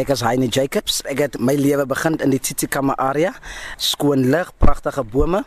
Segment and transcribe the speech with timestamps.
[0.00, 1.02] Ek is Heini Jacobs.
[1.12, 3.34] Ek het my lewe begin in die Tsitsikamma area.
[3.76, 5.42] Skoon lug, pragtige bome.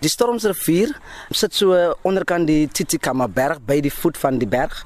[0.00, 0.94] Die Stormsrivier
[1.28, 1.76] sit so
[2.08, 4.80] onderkant die Tsitsikamma berg by die voet van die berg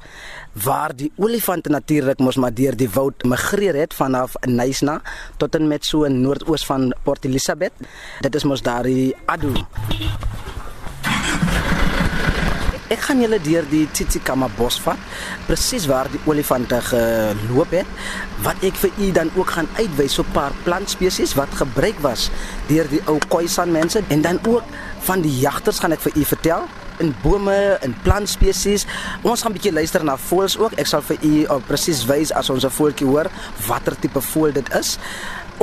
[0.65, 4.99] waar die olifante natuurlik mos maar deur die woud migreer het vanaf Nysna
[5.41, 7.73] tot en met so in noordoos van Port Elizabeth.
[8.21, 9.55] Dit is mos daar die Adu.
[12.91, 14.99] Ek gaan julle deur die Tsitsikamma bos vat,
[15.47, 17.87] presies waar die olifante geloop het,
[18.43, 22.29] wat ek vir u dan ook gaan uitwys op 'n paar plantspesies wat gebruik was
[22.67, 24.63] deur die ou Khoisan mense en dan ook
[24.99, 28.85] van die jagters gaan ek vir u vertel in bome en plantspesies.
[29.21, 30.73] Ons gaan 'n bietjie luister na voëls ook.
[30.73, 33.27] Ek sal vir u uh, presies wys as ons 'n voeltjie hoor
[33.67, 34.97] watter tipe voël dit is.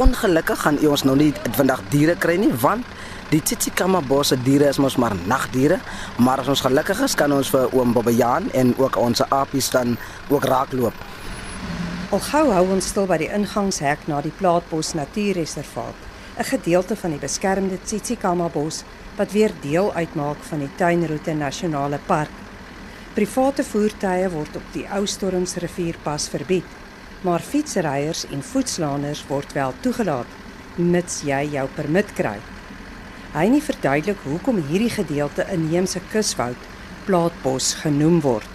[0.01, 2.87] Ongelukkig gaan u ons nou nie vandag diere kry nie want
[3.29, 5.77] die Tsitsikamma bos se diere is mos maar nagdiere,
[6.17, 9.99] maar as ons gelukkig is kan ons vir oom Bobbejaan en ook ons apies dan
[10.33, 11.05] ook raakloop.
[12.17, 17.11] Al gou hou ons stil by die ingangshek na die Plaatbos Natuurreservaat, 'n gedeelte van
[17.11, 18.85] die beskermde Tsitsikamma bos
[19.19, 22.33] wat weer deel uitmaak van die Tuinroete Nasionale Park.
[23.15, 26.80] Private voertuie word op die Ou Stormsrivierpas verbied,
[27.27, 30.39] maar fietsryers en voetslaaners word wel toegelaat
[30.77, 32.37] mits jy jou permit kry.
[33.35, 36.69] Hy nie verduidelik hoekom hierdie gedeelte inheemse kuswoud
[37.07, 38.49] Plaatbos genoem word.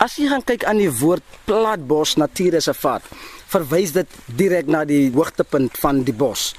[0.00, 3.04] As jy gaan kyk aan die woord Plaatbos Natuurreservaat,
[3.50, 6.52] verwys dit direk na die hoogtepunt van die bos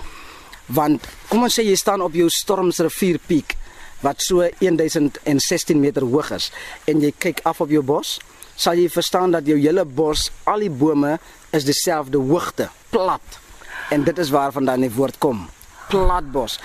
[0.72, 3.56] want kom ons sê jy staan op jou Stormsrivier piek
[4.02, 6.50] wat so 1016 meter hoog is
[6.90, 8.20] en jy kyk af op jou bos
[8.62, 11.17] sal jy verstaan dat jou hele bos al die bome
[11.52, 13.40] is dieselfde hoogte plat.
[13.92, 15.48] En dit is waarvan dan die woord kom
[15.92, 16.59] plat bos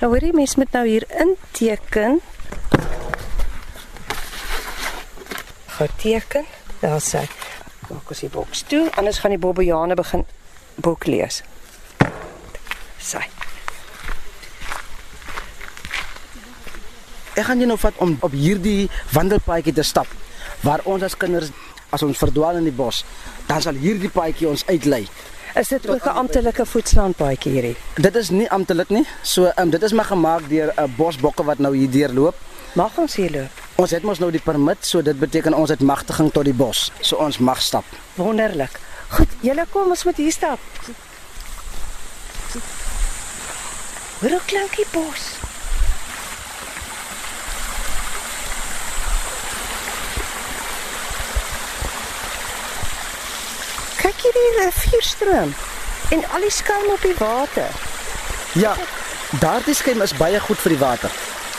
[0.00, 2.20] nou hoor jy mens moet nou hier inteken.
[5.76, 6.48] Geteken
[6.80, 7.22] daar sê
[7.88, 10.24] maak ons die boks toe anders gaan die bobbejane begin
[10.82, 11.42] boek lees.
[13.02, 13.22] Sy.
[17.36, 20.10] Ek gaan jou nou vat om op hierdie wandelpaadjie te stap
[20.62, 21.50] waar ons as kinders
[21.92, 23.04] as ons verdwaal in die bos,
[23.46, 25.04] dan sal hierdie paadjie ons uitlei.
[25.54, 27.76] Is dit ook 'n amptelike voetslaanpaadjie hierdie?
[27.94, 29.06] Dit is nie amptelik nie.
[29.22, 32.34] So um, dit is maar gemaak deur 'n uh, bosbokke wat nou hier deurloop.
[32.72, 33.50] Mag ons hier loop?
[33.74, 36.90] Ons het mos nou die permit, so dit beteken ons het magtiging tot die bos.
[37.00, 37.84] So ons mag stap.
[38.14, 38.80] Wonderlik.
[39.08, 40.58] Goed, julle kom ons moet hier stap.
[44.20, 45.41] Hoor hoe klink die bos?
[54.22, 55.52] Kyk hierdie rivierstroom
[56.14, 57.72] en al die skuim op die water.
[58.54, 58.70] Ja,
[59.42, 61.16] daardie skuim is baie goed vir die water.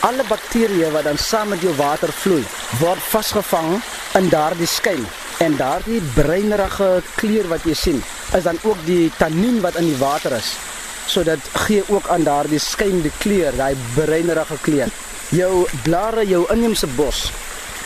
[0.07, 2.45] Alle bakterieë wat dan saam met jou water vloei,
[2.79, 3.81] word vasgevang
[4.15, 5.03] in daardie skuim.
[5.43, 7.99] En daardie bruinerige kleur wat jy sien,
[8.31, 10.55] is dan ook die tannien wat in die water is.
[11.03, 14.99] So dit gee ook aan daardie skuim die kleur, daai bruinerige kleur.
[15.35, 17.27] Jou blare, jou inheemse bos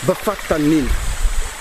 [0.05, 0.85] bevat tannien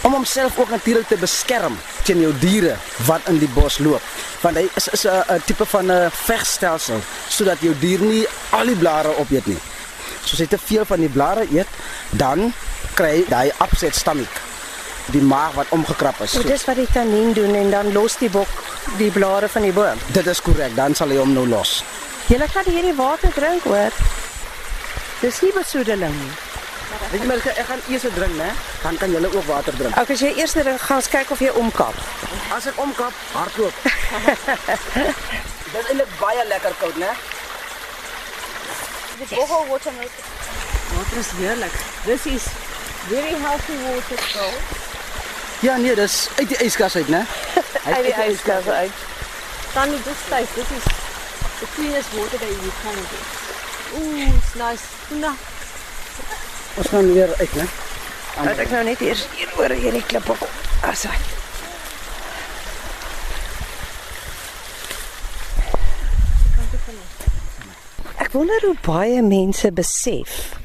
[0.06, 1.74] om homself ook natuurlik te beskerm
[2.06, 2.76] teen jou diere
[3.08, 4.02] wat in die bos loop.
[4.40, 8.76] Want hy is is 'n tipe van 'n vegstelsel sodat jou dier nie al die
[8.76, 9.58] blare opeet nie.
[10.24, 11.66] So as hy te veel van die blare eet,
[12.10, 12.52] dan
[12.94, 14.32] kry hy upset stomach.
[15.10, 16.30] Die maag wat omgekrap is.
[16.30, 18.48] So dis wat die tannin doen en dan los die bok
[18.98, 19.98] die blare van die boom.
[20.06, 21.84] Dit is korrek, dan sal hy hom nou los.
[22.26, 23.92] Jy kan hierdie water drink hoor.
[25.20, 26.45] Dis nie besoedeling nie.
[27.10, 28.50] Weet jy maar ek gaan eers drink, né?
[28.82, 29.96] Dan kan jy ook water drink.
[29.96, 31.94] Okay, as jy eers drink, gaan ons kyk of jy omkap.
[32.56, 33.72] As ek omkap, hardloop.
[35.72, 37.12] Dit is eintlik baie lekker koud, né?
[39.16, 40.24] The boho water make
[40.96, 41.72] Water is heerlik.
[42.04, 42.44] This is
[43.08, 44.44] very healthy water so.
[45.60, 47.22] Ja, nee, dis uit die yskas uit, né?
[47.94, 48.92] uit die yskas uit.
[49.72, 50.84] Then you just taste this is
[51.60, 53.26] the cleanest water that you can get.
[53.96, 54.84] Ooh, it's nice.
[55.10, 55.32] No.
[56.76, 57.64] Ons gaan weer uit, né?
[58.44, 60.42] Dat ek nou net eers hier oor hierdie klip op.
[60.84, 61.16] Asai.
[68.20, 70.56] Ek wonder hoe baie mense besef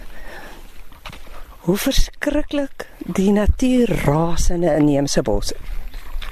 [1.61, 5.53] hoe verskriklik die natuur raas in 'n inheemse bos.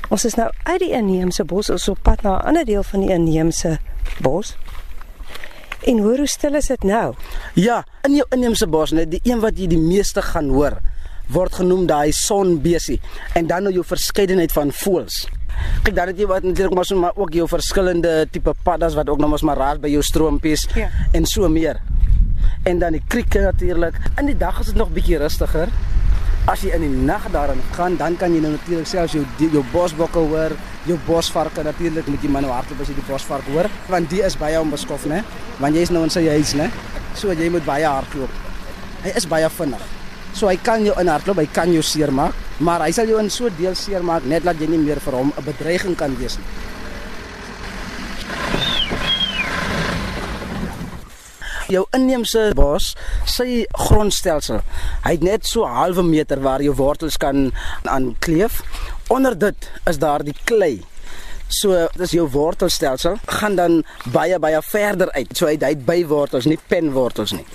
[0.09, 3.00] Ons is nou uit die inheemse bos, ons op pad na 'n ander deel van
[3.00, 3.80] die inheemse
[4.19, 4.57] bos.
[5.89, 7.13] En hoor hoe stil is dit nou?
[7.57, 10.77] Ja, in jou inheemse bos net die een wat jy die meeste gaan hoor
[11.30, 12.95] word genoem daai sonbesie
[13.38, 15.19] en dan nou jou verskeidenheid van voëls.
[15.86, 19.09] Kyk dan het jy wat natuurlik maar so maar ook jou verskillende tipe paddas wat
[19.13, 20.89] ook nog mos maar raas by jou stroompies Ja.
[21.13, 21.77] en so meer.
[22.65, 23.94] En dan die krieke natuurlik.
[24.18, 25.69] In die dag is dit nog bietjie rustiger.
[26.50, 29.62] As jy in die nag daarin gaan, dan kan jy nou natuurlik selfs jou jou
[29.69, 30.56] bosbokke hoor,
[30.90, 34.24] jou bosvarke natuurlik moet jy maar nou hardloop as jy die bosvark hoor, want die
[34.25, 35.19] is baie onbeskof, né?
[35.60, 36.72] Want jy is nou in sy huis, né?
[37.13, 38.34] So jy moet baie hardloop.
[39.04, 39.86] Hy is baie vinnig.
[40.34, 42.34] So hy kan jou inhardloop, hy kan jou seermaak,
[42.66, 45.30] maar hy sal jou in so deel seermaak net dat jy nie meer vir hom
[45.30, 46.50] 'n bedreiging kan wees nie.
[51.74, 52.94] Jou inheemse bos,
[53.30, 54.62] sy grondstelsel.
[55.06, 57.51] Hy het net so 'n halwe meter waar jou wortels kan
[57.83, 58.62] aankleef.
[59.07, 60.83] Onder dit is daar die klei.
[61.48, 63.83] So dis jou wortelstelsel gaan dan
[64.13, 65.38] baie baie verder uit.
[65.38, 67.45] So hy hy het bywortels, nie penwortels nie.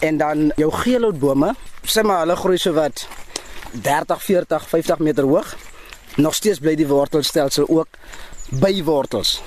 [0.00, 3.06] En dan jou geelhoutbome, sê maar hulle groei so wat
[3.72, 5.56] 30, 40, 50 meter hoog.
[6.16, 7.88] Nog steeds bly die wortelstelsel ook
[8.50, 9.40] bywortels.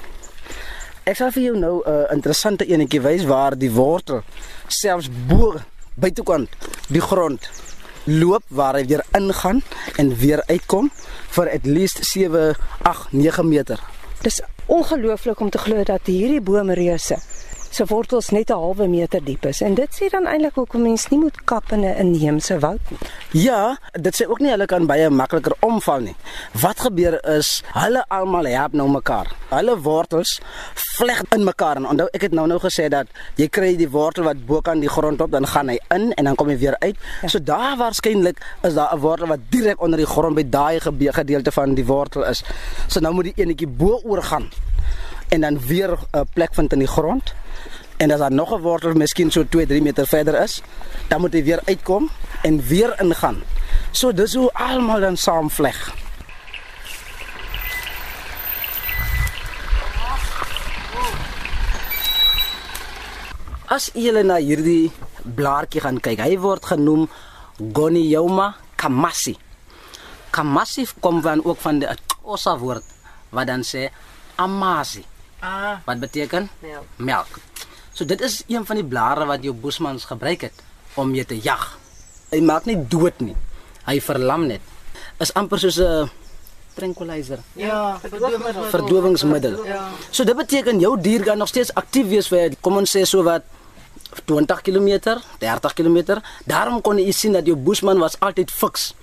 [1.07, 4.23] Ek sal vir jou nou 'n uh, interessante enetjie wys waar die wortel
[4.67, 5.55] selfs bo
[5.95, 6.49] buitekant
[6.87, 7.49] die grond
[8.05, 9.61] loop waar hy weer ingaan
[9.97, 10.91] en weer uitkom
[11.35, 13.79] vir at least 7, 8, 9 meter.
[14.21, 17.17] Dis ongelooflik om te glo dat hierdie boomreuse
[17.71, 21.07] se wortels net 'n halwe meter diep is en dit sê dan eintlik hoekom mens
[21.10, 23.00] nie moet kap in 'n inheemse woud nie.
[23.31, 26.16] Ja, dit sê ook nie hulle kan baie makliker omval nie.
[26.62, 29.27] Wat gebeur is hulle almal help nou mekaar.
[29.50, 30.39] Hulle wortels
[30.98, 34.24] vleg in mekaar en onthou ek het nou nou gesê dat jy kry die wortel
[34.24, 36.75] wat bo kan die grond op dan gaan hy in en dan kom hy weer
[36.80, 36.95] uit.
[37.21, 37.27] Ja.
[37.27, 41.51] So daar waarskynlik is daar 'n wortel wat direk onder die grond by daai gedeelte
[41.51, 42.44] van die wortel is.
[42.88, 44.50] So nou moet die enetjie bo oor gaan
[45.29, 47.33] en dan weer 'n plek vind in die grond.
[47.97, 50.61] En as daar nog 'n wortel miskien so 2, 3 meter verder is,
[51.07, 52.09] dan moet hy weer uitkom
[52.41, 53.43] en weer ingaan.
[53.91, 55.93] So dis hoe almal dan saamvleg.
[63.69, 64.91] As julle na hierdie
[65.35, 67.09] blaartjie gaan kyk, hy word genoem
[67.73, 69.35] Gonioma kamasi.
[70.31, 72.83] Kamasi kom van ook van die Xhosa woord
[73.29, 73.89] wat dan sê
[74.35, 75.03] amasi.
[75.39, 76.50] Ah, Wat beteken?
[76.62, 76.83] melk.
[76.95, 77.27] melk.
[77.94, 80.53] So dit is een van die blare wat jou boesmans gebruik het
[80.95, 81.77] om jy te jag.
[82.31, 83.36] Hy maak nie dood nie.
[83.86, 84.62] Hy verlam net.
[85.19, 86.09] Is amper soos 'n
[86.75, 88.63] tranquilizer, Ja, verdowingsmiddel.
[88.69, 89.65] verdowingsmiddel.
[89.65, 89.89] Ja.
[90.12, 93.24] So dit beteken jou dier kan nog steeds aktief wees vir kom ons sê so
[93.24, 93.44] wat
[94.25, 96.21] 20 km, 30 km.
[96.45, 98.94] Daarom kon jy sien dat jou boesman was altyd fiks.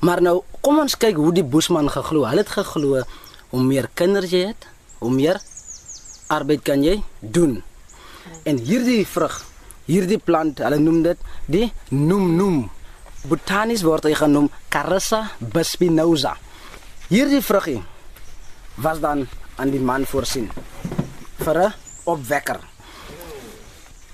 [0.00, 2.24] Maar nou kom ons kyk hoe die boesman geglo.
[2.24, 3.02] Hulle het geglo
[3.50, 4.66] hoe meer kinders jy het,
[4.98, 5.40] hoe meer
[6.28, 7.62] arbeid kan jy doen.
[8.44, 9.44] En hierdie vrug,
[9.86, 12.58] hierdie plant, hulle noem dit die noem noem.
[13.26, 16.36] Botanies word hy genoem Carissa bispinosa.
[17.08, 17.82] Hierdie vruggie
[18.82, 19.26] was dan
[19.56, 20.50] aan die man voorsien
[21.38, 21.74] vir 'n
[22.04, 22.60] opwekker.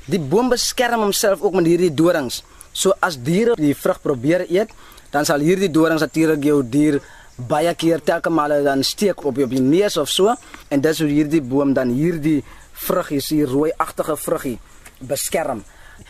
[0.06, 2.42] Die boom beskerm homself ook met hierdie dorings.
[2.72, 4.70] So as diere die vrug probeer eet,
[5.10, 7.00] dan sal hierdie dorings natuurlik jou dier
[7.48, 10.34] baie keer telke male dan steek op op die neus of so
[10.68, 12.42] en dis hoe hierdie boom dan hierdie
[12.72, 14.58] vruggies, hier rooi-agtige vruggie
[15.00, 15.62] beskerm.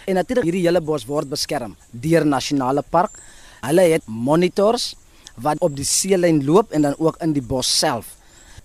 [0.07, 3.19] En natuurlik hierdie hele bos word beskerm deur nasionale park.
[3.63, 4.95] Hulle het monitors
[5.37, 8.17] wat op die seelyn loop en dan ook in die bos self.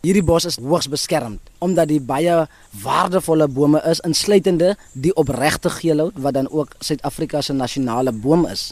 [0.05, 2.43] Hierdie bos is hoogs beskermd omdat die baie
[2.83, 8.71] waardevolle bome is insluitende die opregte geelhout wat dan ook Suid-Afrika se nasionale boom is.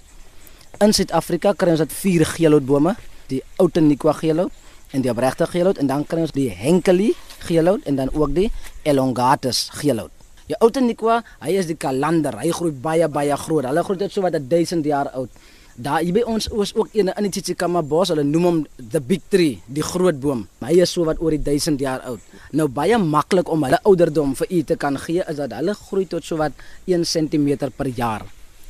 [0.83, 2.93] In Suid-Afrika kry ons dit vier geelhoutbome,
[3.31, 4.51] die Outeniqua geelhout
[4.95, 7.13] en die opregte geelhout en dan kry ons die Henkelie
[7.47, 8.51] geelhout en dan ook die
[8.83, 10.11] Elongatus geelhout.
[10.45, 13.65] Die Outeniqua, hy is die kalander, hy groei baie baie groot.
[13.65, 15.31] Hulle groei tot so wat 1000 jaar oud.
[15.75, 18.13] Daar hier by ons is ook een in die Tsitsikamma bos.
[18.13, 20.45] Hulle noem hom the big tree, die groot boom.
[20.63, 22.21] Hy is so wat oor die 1000 jaar oud.
[22.55, 26.05] Nou baie maklik om hulle ouderdom vir u te kan gee is dat hulle groei
[26.07, 26.55] tot so wat
[26.87, 28.23] 1 cm per jaar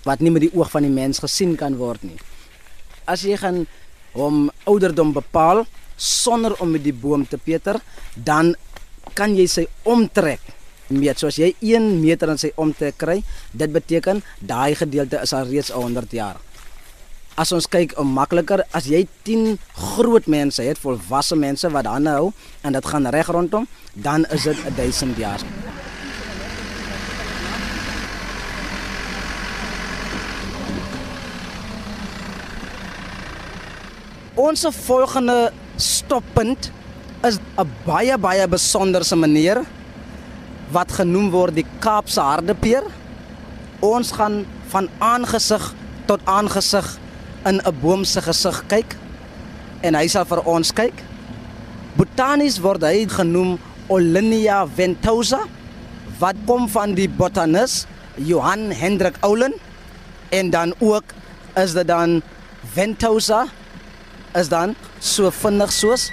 [0.05, 2.17] wat nie met die oog van die mens gesien kan word nie.
[3.09, 3.65] As jy gaan
[4.15, 7.79] hom ouderdom bepaal sonder om met die boom te peter,
[8.15, 8.55] dan
[9.15, 10.41] kan jy sy omtrek
[10.89, 11.19] meet.
[11.19, 13.22] So as jy 1 meter in sy omtrek kry,
[13.53, 16.41] dit beteken daai gedeelte is al reeds 100 jaar.
[17.36, 19.57] As ons kyk om makliker, as jy 10
[19.95, 22.29] groot mense het, volwasse mense wat hande hou
[22.63, 25.43] en dit gaan reg rondom, dan is dit 1000 jaar.
[34.35, 36.71] Ons volgende stoppunt
[37.23, 39.63] is 'n baie baie besonderse manier
[40.71, 42.83] wat genoem word die Kaapse hardepeer.
[43.79, 45.73] Ons gaan van aangesig
[46.05, 46.97] tot aangesig
[47.45, 48.95] in 'n boom se gesig kyk
[49.81, 51.03] en hy sal vir ons kyk.
[51.95, 55.39] Botanies word hy genoem Olinia ventosa
[56.19, 57.85] wat kom van die botanis
[58.17, 59.53] Johan Hendrik Oulen
[60.29, 61.03] en dan ook
[61.55, 62.21] is dit dan
[62.73, 63.47] ventosa
[64.35, 66.09] is dan so vinnig soos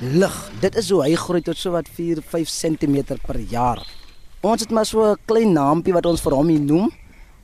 [0.00, 0.34] lig.
[0.60, 3.80] Dit is hoe hy groei tot so wat 4 5 cm per jaar.
[4.42, 6.90] Ons het maar so 'n klein naampie wat ons vir hom hier noem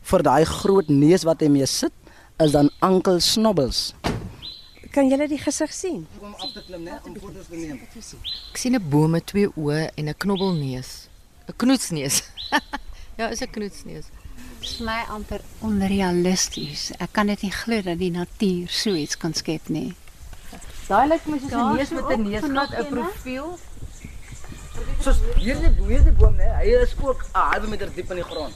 [0.02, 1.92] vir daai groot neus wat hy mee sit
[2.38, 3.94] is dan Uncle Snobbles.
[4.90, 6.06] Kan julle die gesig sien?
[6.18, 7.80] Kom af te klim, né, om foto's te neem.
[8.50, 11.08] Ek sien 'n boom met twee oë en 'n knobbelneus.
[11.48, 12.22] 'n Knoetsneus.
[13.18, 14.06] ja, is 'n knoetsneus.
[14.60, 16.90] Dit is my amper onrealisties.
[16.98, 19.94] Ek kan dit nie glo dat die natuur so iets kan skep nie.
[20.88, 23.48] Daai lyk my soos 'n neus met 'n neusgat, 'n profiel.
[25.04, 28.54] Soos hierdie hierdie boom, né, hy is ook 'n halwe meter diep in die grond.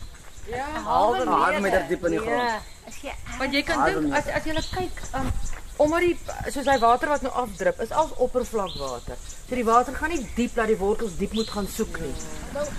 [0.48, 2.40] Ja, Halwe halwe meter diep in die grond.
[2.40, 2.60] Ja.
[2.88, 5.28] As jy Want jy kan dink as as jy kyk, um,
[5.76, 6.16] omdat die
[6.54, 9.16] soos hy water wat nou afdrup, is als oppervlakwater.
[9.48, 12.14] So die water gaan nie diep dat die wortels diep moet gaan soek nie.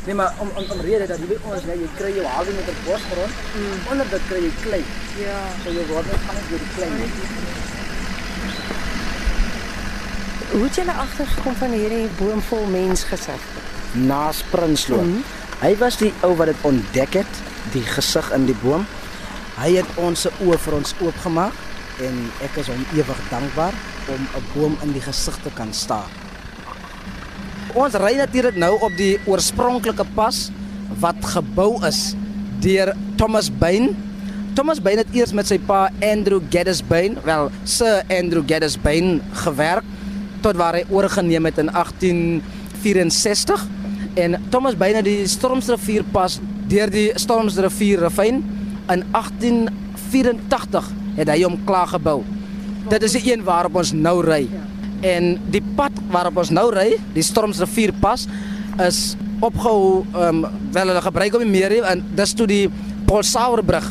[0.05, 2.53] Nee, maar om om om rede dat jy weet ons net jy kry jou halwe
[2.59, 3.33] meter bosgrond.
[3.55, 3.91] Mm.
[3.91, 4.83] Onder dit kry jy klei.
[5.21, 5.37] Ja.
[5.63, 6.89] So word net gaan deur die klei.
[6.89, 7.62] nie.
[10.53, 13.45] Hoe het julle agtergekom van hierdie boom vol mensgesig?
[13.97, 15.01] Naas Prinsloo.
[15.01, 15.23] Mm.
[15.63, 17.39] Hy was die ou wat dit ontdek het,
[17.73, 18.83] die gesig in die boom.
[19.57, 21.57] Hy het ons se oë vir ons oopgemaak
[22.05, 23.73] en ek is hom ewig dankbaar
[24.13, 26.11] om 'n boom in die gesig te kan staar.
[27.73, 30.51] Ons ry natuurlik nou op die oorspronklike pas
[30.99, 32.13] wat gebou is
[32.61, 33.97] deur Thomas Bain.
[34.53, 39.21] Thomas Bain het eers met sy pa Andrew Geddes Bain, wel Sir Andrew Geddes Bain
[39.33, 39.83] gewerk
[40.43, 43.63] tot waar hy oorgeneem het in 1864
[44.19, 48.43] en Thomas het die Stormsrivier pas deur die Stormsrivier ravyn
[48.91, 52.23] in 1884 het hy hom klaar gebou.
[52.89, 54.47] Dit is die een waarop ons nou ry.
[55.01, 58.27] En die pad waarop ons nou ry, die Stormsrivier pas
[58.83, 62.69] is opgehou um, wel hulle gebruik hom nie meer nie en dis toe die
[63.07, 63.85] Paul Sauerbrug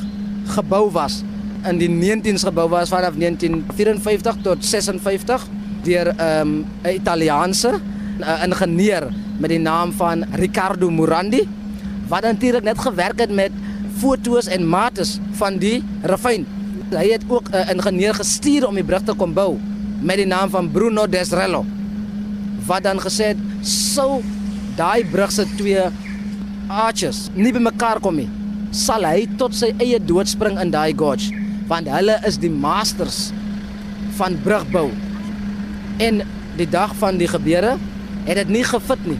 [0.56, 1.20] gebou was
[1.68, 5.44] in die 19s gebou was vanaf 1954 tot 56
[5.84, 7.72] deur ehm, 'n um, Italiaanse
[8.20, 9.08] uh, ingenieur
[9.38, 11.48] met die naam van Riccardo Morandi
[12.08, 13.50] wat natuurlik net gewerk het met
[13.98, 16.46] foto's en mates van die ravyn.
[16.90, 19.58] Hy het ook 'n ingenieur gestuur om die brug te kom bou
[20.02, 21.64] met die naam van Bruno Desrello
[22.66, 24.22] wat dan gesê het sou
[24.76, 25.82] daai brug se twee
[26.68, 28.28] arches nie bymekaar kom nie
[28.70, 31.30] sal hy tot sy eie dood spring in daai gorge
[31.70, 33.30] want hulle is die masters
[34.18, 34.88] van brugbou
[35.98, 36.22] en
[36.56, 37.76] die dag van die gebeure
[38.24, 39.18] het dit nie gefit nie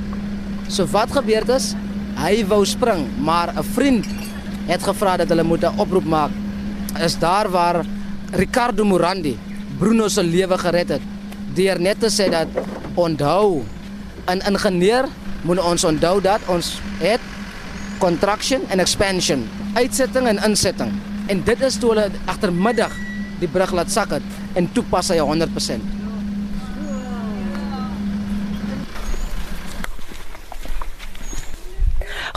[0.69, 1.73] so wat gebeur het is
[2.17, 4.07] hy wou spring maar 'n vriend
[4.67, 6.31] het gevra dat hulle moet 'n oproep maak
[7.01, 7.85] is daar waar
[8.33, 9.39] Ricardo Morandi
[9.79, 11.03] Bruno se lewe gered het
[11.55, 12.49] deur net te sê dat
[12.95, 13.65] onthou
[14.27, 15.09] 'n ingenieur
[15.43, 17.21] moet ons onthou dat ons het
[18.03, 19.47] contraction en expansion,
[19.79, 20.91] uitsetting en insetting.
[21.31, 22.95] En dit is toe hulle agtermiddag
[23.39, 24.27] die brug laat sak het
[24.59, 26.02] en toe pas hy 100%.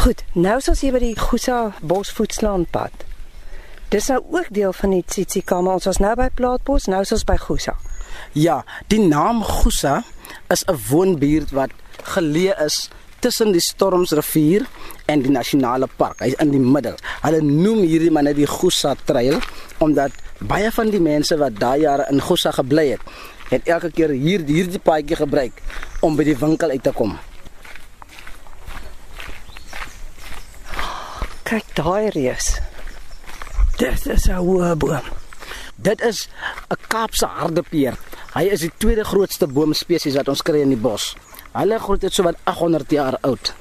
[0.06, 3.06] Goed, nou is ons hier by die Gusa Bosvoetslaanpad.
[3.90, 5.80] Dis nou ook deel van die Tsitsikamma.
[5.80, 7.74] Ons was nou by Plaatbos, nou is ons by Gusa.
[8.38, 8.60] Ja,
[8.94, 10.04] die naam Gusa
[10.54, 11.74] is 'n woonbuurt wat
[12.14, 14.70] geleë is tussen die Stormsrivier
[15.08, 16.20] en die nasionale park.
[16.20, 17.02] Hy's in die middel.
[17.24, 19.40] Hulle noem hierdie maar net die Gusa Trail
[19.80, 23.02] omdat baie van die mense wat daai jare in Gusa gebly het,
[23.50, 25.54] het elke keer hier hierdie paadjie gebruik
[26.02, 27.18] om by die winkel uit te kom.
[31.46, 32.56] Kyk daai reus.
[33.78, 35.06] Dit is 'n hoë boom.
[35.76, 36.28] Dit is
[36.70, 37.94] 'n Kaapse hardepeer.
[38.34, 41.16] Hy is die tweede grootste boomspesies wat ons kry in die bos.
[41.54, 43.54] Hulle groei tot so wat 800 jaar oud.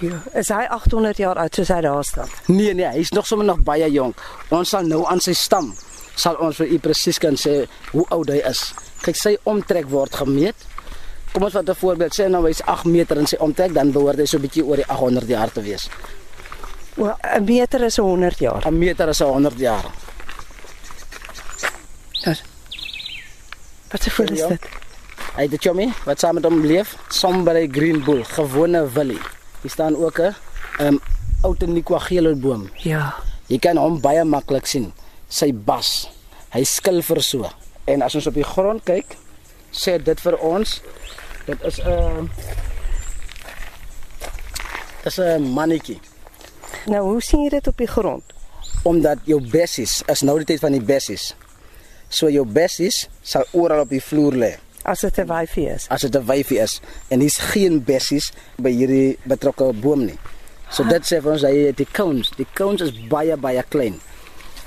[0.00, 2.28] Jo, is hy 800 jaar oud soos hy daar staan?
[2.46, 4.16] Nee nee, hy's nog sommer nog baie jonk.
[4.48, 5.74] Ons sal nou aan sy stam
[6.14, 8.72] sal ons vir u presies kan sê hoe oud hy is.
[9.02, 10.56] Kyk, sy omtrek word gemeet.
[11.32, 12.14] Kom ons vat 'n voorbeeld.
[12.14, 14.76] Sê nou hy's 8 meter in sy omtrek, dan behoort hy so 'n bietjie oor
[14.76, 15.88] die 800 jaar te wees.
[16.94, 18.66] Wel, 'n meter is 100 jaar.
[18.66, 19.84] 'n Meter is 100 jaar.
[23.90, 24.48] Wat 'n voel is Ja.
[24.48, 24.68] dit?
[25.36, 29.20] Hy het Jommy wat saam met hom leef, Sombre Green Bull, gewone willie.
[29.62, 30.34] Hier staan ook 'n
[30.80, 31.00] um
[31.42, 32.70] Outeniquagelo boom.
[32.76, 33.14] Ja.
[33.46, 34.92] Jy kan hom baie maklik sien.
[35.28, 36.08] Sy bas.
[36.50, 37.50] Hy skilfer so.
[37.84, 39.16] En as ons op die grond kyk,
[39.72, 40.80] sê dit vir ons
[41.46, 42.30] dit is 'n
[45.04, 46.00] is 'n mannetjie
[46.86, 48.22] Nou, hoe sien jy dit op die grond?
[48.84, 51.34] omdat jou bessies is nou die tyd van die bessies.
[52.08, 55.86] So jou bessies sal oral op die vloer lê As dit 'n wyfie is.
[55.90, 60.18] as dit 'n wyfie is en hier's geen bessies by hierdie betrokke boom nie.
[60.70, 64.00] So dit sê vir ons hy het die cones, die cones is baie baie klein.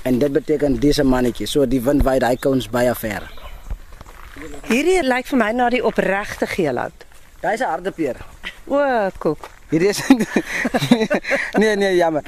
[0.04, 1.46] En dit beteken dis 'n mannetjie.
[1.46, 3.22] So die wind waai daai kouns baie ver.
[4.68, 7.04] Hierdie lyk vir my na die opregte geelhout.
[7.40, 8.16] Daai's 'n harde peer.
[8.66, 9.48] O, koek.
[9.70, 10.00] Hierdie is
[11.60, 12.22] Nee, nee, jammer.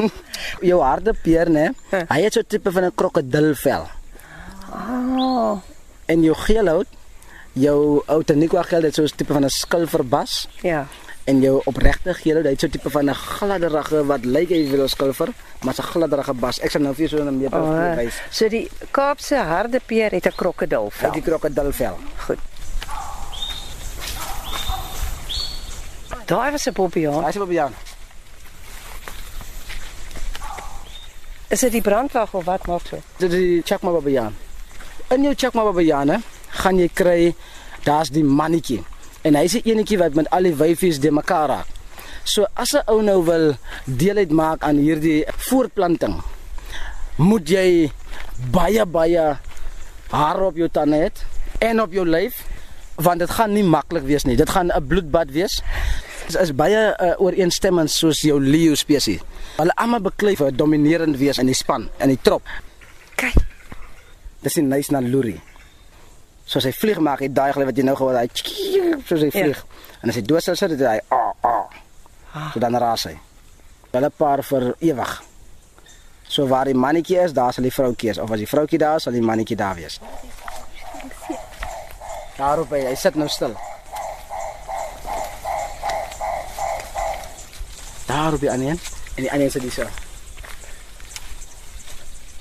[0.68, 1.70] Jou harde peer, né?
[1.90, 3.86] Hy het so 'n tipe van 'n krokodilvel.
[4.72, 5.56] Oh,
[6.06, 6.86] En jou geelhout,
[7.52, 10.86] jou Outeniqua geel het so 'n tipe van 'n skilverbas ja.
[11.24, 14.68] en jou opregte geelhout, hy het so 'n tipe van 'n gladderige wat lyk hy
[14.70, 15.28] wil 'n skilver,
[15.64, 16.60] maar 'n gladderige bas.
[16.60, 18.14] Ek sal nou vir jou so 'n meter Oh, wys.
[18.30, 21.12] so die Kaapse harde peer het 'n Uit krokodilvel.
[21.12, 21.96] die krokodilvel.
[22.26, 22.38] Goed.
[26.26, 27.24] Daar was 'n bobbejaan.
[27.24, 27.72] Hy sê op Jan.
[31.48, 32.98] Is dit die brandwag of wat maak so?
[33.16, 34.34] Dit is die Chakma Babayaan.
[35.14, 36.18] In jou Chakma hè,
[36.48, 37.34] gaan jy kry
[37.84, 38.82] daar's die mannetjie.
[39.22, 41.66] En hy's 'n enetjie wat met al die wyfies de mekaar raak.
[42.24, 43.54] So as 'n ou nou wil
[43.84, 46.22] deel uitmaak aan hierdie voortplanting,
[47.16, 47.92] moet jy
[48.50, 49.38] baie baie
[50.10, 51.10] hare op jou tande hê
[51.58, 52.42] en op jou lyf
[52.96, 54.36] want dit gaan nie maklik wees nie.
[54.36, 55.62] Dit gaan 'n bloedbad wees.
[56.26, 59.20] Dit is baie uh, ooreenstemmend soos jou Leo spesies.
[59.60, 62.42] Hulle almal beklei vir dominerend wees in die span, in die trop.
[63.16, 63.36] Kyk,
[64.42, 65.36] Dis nie nice na Luri.
[66.46, 69.30] Soos hy vlieg maak, hy daai geluid wat jy nou gehoor het, hy soos hy
[69.32, 69.44] Ja.
[69.44, 69.62] vlieg.
[70.02, 72.50] En as hy dood sou sit, dit hy ah ah.
[72.52, 73.14] So dan raas hy.
[73.94, 75.14] Hulle paar vir ewig.
[76.28, 78.96] So waar die mannetjie is, daar sal die vroutjie is of as die vroutjie daar
[79.00, 79.98] is, sal die mannetjie daar wees.
[82.36, 83.54] Daarop hy, hy sit nou stil.
[88.06, 88.80] Daarop die ander een
[89.14, 89.86] en die ander een sit dis so.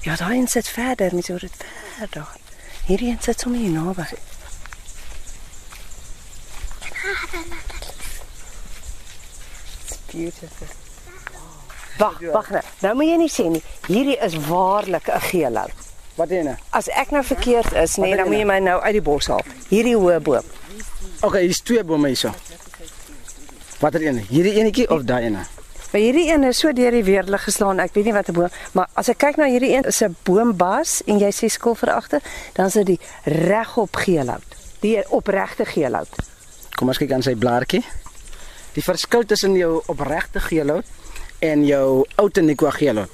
[0.02, 1.66] ja, daai een sit verder, mens hoor dit
[1.98, 2.28] verder.
[2.86, 4.04] Hierdie een sit sommer hier naby.
[9.84, 10.68] It's beautiful.
[11.98, 12.62] Wag, wag nou.
[12.80, 13.64] Nou moet jy nie sê nie.
[13.88, 15.84] Hierdie is waarlik 'n geelhout.
[16.16, 16.58] Wat ene?
[16.70, 19.02] As ek nou verkeerd is, nee, Wat dan moet jy dink my nou uit die
[19.02, 19.44] bos haal.
[19.70, 20.44] Hierdie hoë boom.
[21.22, 22.32] Okay, hier's twee bome hierso.
[23.80, 24.18] Watter een?
[24.30, 25.46] Hierdie enetjie of daai ene?
[25.96, 27.80] Maar hierdie een is so deur die weerlig geslaan.
[27.80, 30.16] Ek weet nie wat 'n boom, maar as ek kyk na hierdie een, is 'n
[30.24, 32.22] boombas en jy sê skilfer agter,
[32.54, 34.44] dan is dit die regop geelhout.
[34.80, 36.10] Die opregte geelhout.
[36.76, 37.84] Kom ons kyk aan sy blaartjie.
[38.74, 40.86] Die verskil tussen jou opregte geelhout
[41.40, 43.12] en jou Outeniqua geelhout.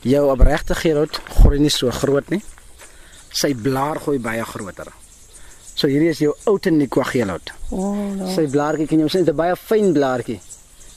[0.00, 2.42] Jou opregte geelhout groei nie so groot nie.
[3.30, 4.92] Sy blaar groei baie groter.
[5.74, 7.52] So hierdie is jou Outeniqua geelhout.
[7.70, 8.28] O, oh, no.
[8.34, 10.40] Sy blaartjie kan jy sien, dit is 'n baie fyn blaartjie.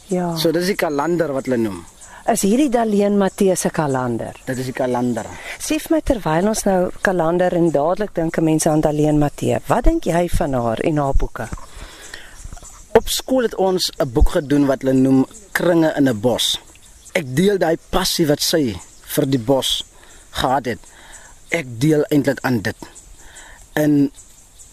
[0.08, 0.36] Ja.
[0.38, 1.84] So dis die kalander wat hulle noem.
[2.26, 4.34] Is hierdie Daleen Matthee se kalender?
[4.48, 5.28] Dit is die kalander.
[5.62, 9.60] Sê vir my terwyl ons nou kalender en dadelik dink mense aan Daleen Matthee.
[9.68, 11.46] Wat dink jy van haar en haar boeke?
[12.98, 16.58] Op skool het ons 'n boek gedoen wat hulle noem Kringe in 'n bos.
[17.14, 18.74] Ek deel daai passie wat sy
[19.16, 19.86] vir die bos
[20.32, 20.80] gehad het.
[21.50, 22.78] Ek deel eintlik aan dit.
[23.74, 24.12] En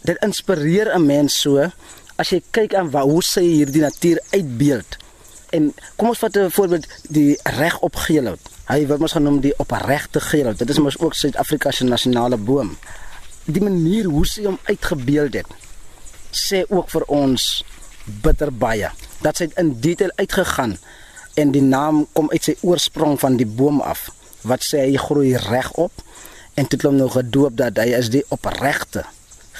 [0.00, 1.70] dit inspireer 'n mens so
[2.16, 5.01] as jy kyk aan waar hoe sy hierdie natuur uitbeeld.
[5.52, 8.40] En kom ons vat 'n voorbeeld die regop geelhout.
[8.66, 10.58] Hy word mos genoem die opregte geelhout.
[10.58, 12.76] Dit is mos ook Suid-Afrika se nasionale boom.
[13.44, 15.46] Die manier hoe sy hom uitgebeeld het
[16.32, 17.64] sê ook vir ons
[18.24, 20.78] bitter baie dat sy in detail uitgegaan
[21.34, 24.08] en die naam kom uit sy oorsprong van die boom af
[24.48, 25.92] wat sê hy groei regop
[26.54, 29.04] en toe het hom nou gedoop dat hy is die opregte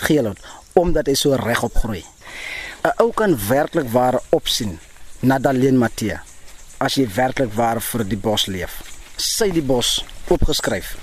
[0.07, 0.41] geelhout
[0.73, 2.05] omdat hy so regop groei.
[2.83, 4.79] 'n Ou kan werklik waar opsien
[5.23, 6.19] na Daleen Matthee
[6.83, 8.81] as jy werklik waar vir die bos leef.
[9.17, 10.01] Sy die bos
[10.33, 10.97] opgeskryf.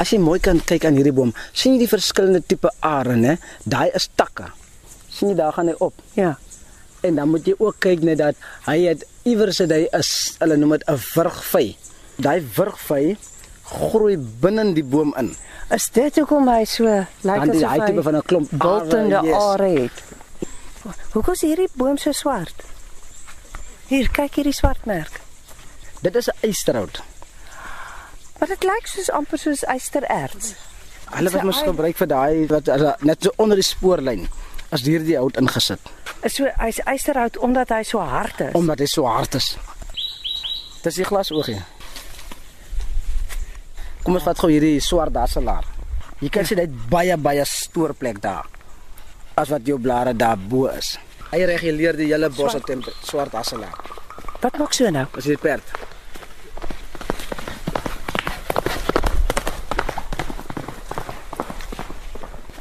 [0.00, 3.36] As jy mooi kan kyk aan hierdie boom, sien jy die verskillende tipe are, né?
[3.66, 4.52] Daai is takke.
[5.10, 5.94] sien jy daar gaan hy op.
[6.14, 6.36] Ja.
[7.02, 10.56] En dan moet jy ook kyk net dat hy het iewers het hy is hulle
[10.56, 11.76] noem dit 'n wurgvy.
[12.16, 13.16] Daai wurgvy
[13.64, 15.34] groei binne die boom in.
[15.74, 19.26] Is dit hoekom hy so lyk die asof hy tipe van 'n klomp bultende are,
[19.26, 19.42] yes.
[19.42, 20.19] are het?
[21.12, 22.64] Hoekom is hierdie boom so swart?
[23.90, 25.20] Hier, kyk hierdie swart merk.
[26.00, 27.02] Dit is 'n eysterhout.
[28.38, 30.54] Maar dit lyk soos amper soos ystererts.
[31.10, 32.68] Hulle wat mos gebruik vir daai wat
[33.02, 34.28] net so onder die spoorlyn
[34.70, 35.80] as hierdie hout ingesit
[36.22, 38.54] Is so hy's ysterhout omdat hy so hard is.
[38.54, 39.56] omdat hy so hard is.
[40.82, 41.62] Dis die glasoogie.
[44.02, 45.64] Kom ons vat gou hierdie swart dasselaar.
[46.20, 48.46] Jy kan sien hy het baie baie stoorplek daar.
[49.34, 50.98] As wat jou blare daar bo is.
[51.30, 53.76] Hy reguleer die hele bos se temperatuur swart dasselaar.
[54.40, 55.06] Wat maak so nou?
[55.16, 55.62] As jy perd.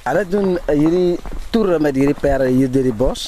[0.03, 1.17] Hulle doen uh, hierdie
[1.53, 3.27] toere met hierdie perde hier deur die bos.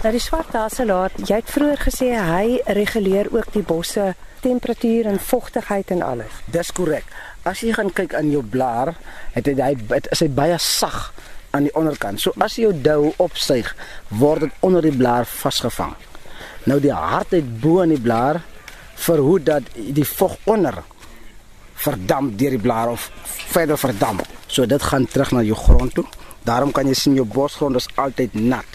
[0.00, 5.18] Nou die swart haselaar, jy het vroeër gesê hy reguleer ook die bosse temperatuur en
[5.20, 6.38] vogtigheid en alles.
[6.48, 7.04] Dis korrek.
[7.44, 8.94] As jy gaan kyk aan jou blaar,
[9.34, 11.12] het hy hy het- is hy baie sag
[11.50, 12.20] aan die onderkant.
[12.20, 13.70] So as jy jou dou opsuig,
[14.08, 15.94] word dit onder die blaar vasgevang.
[16.68, 18.42] Nou die hardheid bo in die blaar
[19.00, 20.82] verhoed dat die vog onder
[21.80, 23.08] verdamp deur die blaar of
[23.50, 24.22] verder verdamp.
[24.46, 26.04] So dit gaan terug na jou grond toe.
[26.44, 28.66] Daarom kan jy sien jou bosgrond is altyd nat.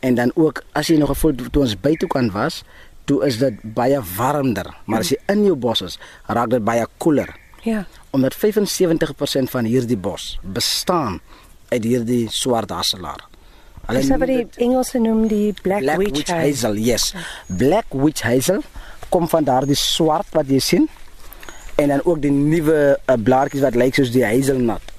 [0.00, 2.62] En dan ook as jy nog gevoel toe ons buite kan was,
[3.04, 6.86] toe is dit baie warmer, maar as jy in jou bos is, raak dit baie
[7.02, 7.84] koeler Ja.
[8.10, 11.20] omdat 75% van hierdie bos bestaan
[11.72, 13.24] uit hierdie swart hasselaar.
[13.92, 16.76] Dis noem wat die Engelse noem die black, Black witch, witch hazel.
[16.76, 17.08] hazel, yes.
[17.48, 18.60] Black witch hazel
[19.12, 20.86] kom van daardie swart wat jy sien
[21.80, 24.92] en dan ook die nuwe uh, blaartjies wat lyk soos die hazelnut.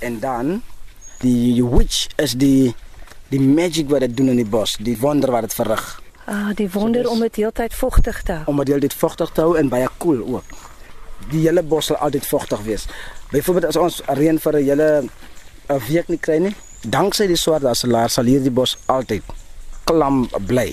[0.00, 0.60] En dan
[1.24, 2.72] die witch is die
[3.32, 5.84] die magic wat dit doen in die bos, die wonder wat dit verrig
[6.24, 8.42] Ah, die wonder dis- om dit heeltyd vogtig te hou.
[8.46, 10.44] om dit dit vogtig te hou en baie koel cool ook.
[11.30, 12.86] Die hele bos sal altyd vogtig wees.
[13.30, 15.04] Byvoorbeeld as ons reën vir 'n hele
[15.72, 16.54] 'n week nie kry nie,
[16.84, 19.22] danksy die swart hasselaar sal hierdie bos altyd
[19.84, 20.72] klam bly.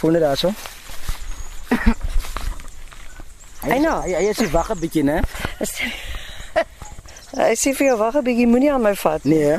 [0.00, 0.52] Voel dit daarso?
[3.62, 4.00] Hy, Eina.
[4.02, 5.20] hy, is nie wag 'n bietjie, né?
[7.32, 9.24] Hy sê vir jou wag 'n bietjie, moenie aan my vat.
[9.24, 9.58] Nee, hè?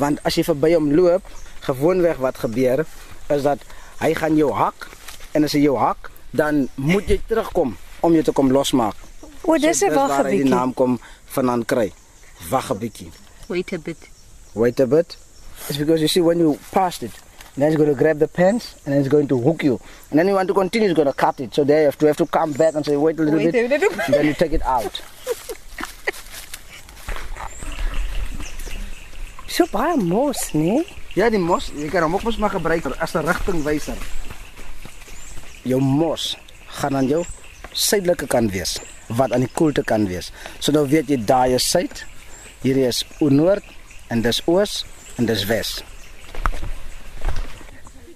[0.00, 1.26] want as jy verby hom loop,
[1.66, 2.84] gewoonweg wat gebeur
[3.30, 3.62] is dat
[4.00, 4.88] hy gaan jou hak
[5.36, 8.96] en as hy jou hak, dan moet jy terugkom om jou te kom losmaak.
[9.44, 10.98] O, dis 'n dis wag waar 'n hy die naam kom
[11.36, 11.92] vandaan kry.
[12.48, 13.10] Bietjie.
[13.48, 13.96] Wait a bit.
[14.54, 15.16] Wait a bit.
[15.68, 17.12] It's because you see when you passed it,
[17.54, 19.80] and then it's going to grab the pants and then it's going to hook you.
[20.10, 21.54] And then you want to continue, it's going to cut it.
[21.54, 23.52] So there you have to have to come back and say wait a little Wait
[23.52, 23.64] bit.
[23.66, 25.00] a little And then you take it out.
[29.50, 30.84] So baie mos, nee?
[31.18, 33.98] Ja, die mos, jy kan hom ook mos maar gebruik as 'n rigtingwyser.
[35.66, 36.36] Jou mos
[36.78, 37.24] gaan aan jou
[37.72, 40.30] suidelike kant wees, wat aan die koelte kan wees.
[40.60, 42.04] So nou weet jy daai is suid,
[42.62, 43.64] hierdie is noord
[44.10, 44.84] en dis oos
[45.16, 45.78] en dis wes.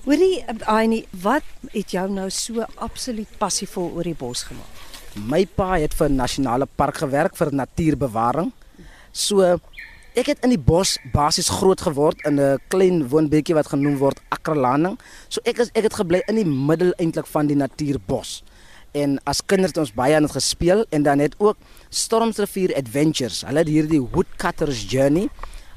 [0.05, 4.83] Hoorie, Aini, wat het jou nou so absoluut passievol oor die bos gemaak?
[5.15, 8.53] My pa het vir 'n nasionale park gewerk vir natuurbewaring.
[9.13, 9.41] So
[10.15, 14.21] ek het in die bos basies groot geword in 'n klein woonbeetjie wat genoem word
[14.29, 14.99] Akralaning.
[15.29, 18.43] So ek is ek het gebly in die middel eintlik van die natuurbos.
[18.95, 21.59] En as kinders het ons baie aan dit gespeel en dan het ook
[21.91, 23.43] Stormsrivier Adventures.
[23.43, 25.27] Hulle het hierdie Woodcutters Journey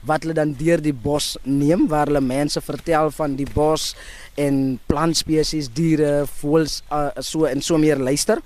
[0.06, 3.96] wat hulle dan deur die bos neem waar hulle mense vertel van die bos
[4.38, 8.38] en plantspesies, diere, voëls uh, so en so meer luister.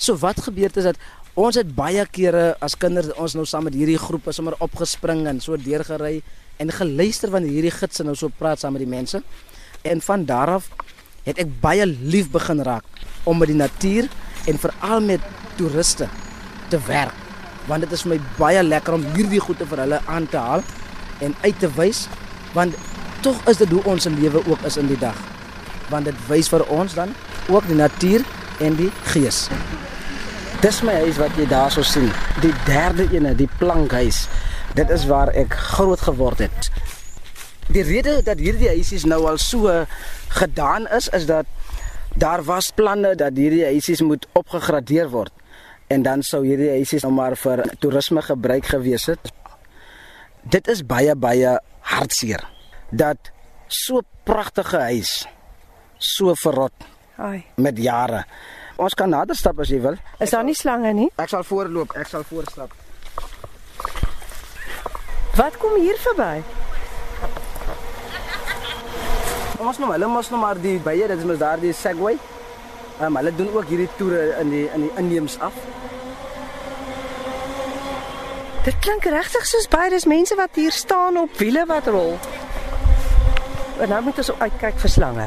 [0.00, 1.02] So wat gebeur het is dat
[1.36, 5.42] ons het baie kere as kinders ons nou saam met hierdie groepe sommer opgespring en
[5.44, 6.22] so deurgery
[6.62, 9.20] en geluister wanneer hierdie gidse nou so praat saam met die mense.
[9.84, 10.72] En van daar af
[11.24, 12.84] het ek baie lief begin raak
[13.24, 14.08] om met die natuur
[14.50, 15.20] en veral met
[15.56, 16.08] toeriste
[16.68, 17.14] te werk.
[17.68, 20.64] Want dit is vir my baie lekker om hierdie goede vir hulle aan te haal
[21.24, 22.06] en uit te wys
[22.54, 22.76] want
[23.24, 25.16] tog is dit hoe ons lewe ook is in die dag.
[25.90, 27.14] Want dit wys vir ons dan
[27.48, 28.24] ook die natuur
[28.64, 29.48] en die gees.
[30.62, 32.10] Dis my huis wat jy daarso sien.
[32.40, 34.26] Die derde ene, die plankhuis.
[34.78, 36.70] Dit is waar ek groot geword het.
[37.72, 39.72] Die rede dat hierdie huisies nou al so
[40.36, 41.46] gedaan is is dat
[42.14, 45.32] daar was planne dat hierdie huisies moet opgegradeer word
[45.88, 49.32] en dan sou hierdie huisies nou maar vir toerisme gebruik gewees het.
[50.42, 52.44] Dit is baie baie hartseer
[52.90, 53.32] dat
[53.68, 55.24] so pragtige huis
[55.98, 56.84] so verrot
[57.16, 58.24] Ai, met jare.
[58.76, 59.96] Ons kan nader stap as jy wil.
[60.20, 61.08] is daar nie slange nie?
[61.16, 62.74] Ek sal voorloop, ek sal voorstap.
[65.34, 66.42] Wat kom hier verby?
[69.64, 72.18] Ons nou, hulle mos nou maar die bye, dit is mos daardie Segway.
[72.98, 75.56] Ehm um, hulle doen ook hierdie toere in die in die inneems af.
[78.64, 82.18] Dit klink regtig soos baie dis mense wat hier staan op wiele wat rol.
[83.80, 85.26] En nou moet ons uitkyk vir slange.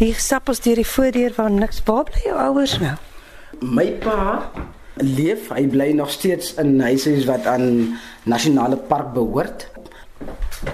[0.00, 1.84] Hier stap ons deur die voordeur waar niks.
[1.84, 2.96] Waar bly jou ouers nou?
[3.60, 4.50] My pa
[4.96, 9.68] leef, hy bly nog steeds in huise wat aan nasionale park behoort.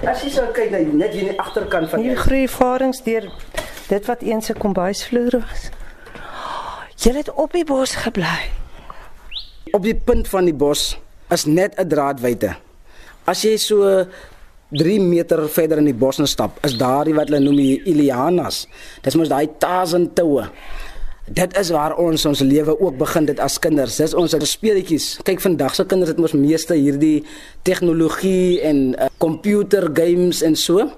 [0.03, 3.29] As jy sou kyk na net hier aan die agterkant van Hier groei varings deur
[3.87, 5.71] dit wat eens 'n kombuisvloer was.
[6.99, 8.51] Jy het op die bos gebly.
[9.73, 10.99] op die punt van die bos
[11.31, 12.57] is net 'n draadwyte.
[13.25, 14.07] As jy so
[14.71, 18.67] 3 meter verder in die bos instap, is daar die wat hulle noem die Ilianas.
[19.03, 20.51] Dis mos daai tazen toue.
[21.31, 23.97] Dit is waar ons ons lewe ook begin dit as kinders.
[23.97, 25.21] Dis ons speletjies.
[25.23, 27.23] Kyk vandag se kinders het mos meeste hierdie
[27.63, 30.89] tegnologie en komputer uh, games en so.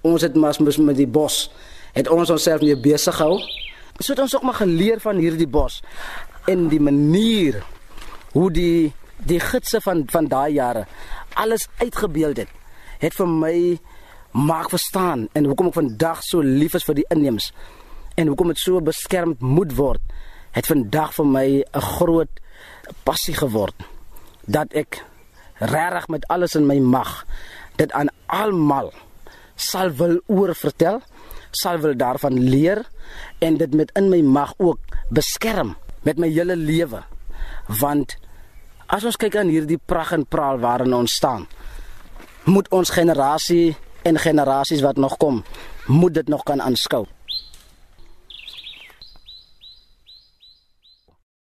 [0.00, 1.50] Ons het mas mos met die bos
[1.96, 3.36] het ons onsself mee besig gehou.
[4.00, 5.82] So het ons ook maar geleer van hierdie bos
[6.48, 7.62] en die manier
[8.32, 8.92] hoe die
[9.28, 10.86] die gidse van van daai jare
[11.34, 12.48] alles uitgebeeld het.
[13.00, 13.56] Het vir my
[14.32, 17.52] maak verstaan en hoekom ek vandag so lief is vir die inheemse
[18.16, 20.02] en hoekom dit so beskermd moet word,
[20.56, 22.32] het vandag vir my 'n groot
[23.04, 23.74] passie geword
[24.46, 25.04] dat ek
[25.58, 27.24] regtig met alles in my mag
[27.76, 28.92] dit aan almal
[29.56, 31.00] sal wil oor vertel,
[31.50, 32.84] sal wil daarvan leer
[33.40, 34.78] en dit met in my mag ook
[35.10, 35.74] beskerm
[36.04, 37.02] met my hele lewe.
[37.80, 38.16] Want
[38.86, 41.46] as ons kyk aan hierdie pragt en praal waarin ons staan,
[42.44, 43.74] moet ons generasie
[44.06, 45.42] en generasies wat nog kom,
[45.86, 47.06] moet dit nog kan aanskou.